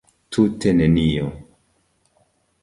[0.35, 1.29] Tute nenio!